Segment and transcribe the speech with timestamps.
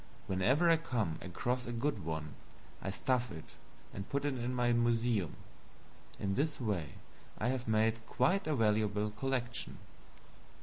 [0.25, 2.33] Whenever I come across a good one,
[2.81, 3.53] I stuff it
[3.93, 5.35] and put it in my museum.
[6.19, 6.93] In this way
[7.37, 9.77] I have made quite a valuable collection.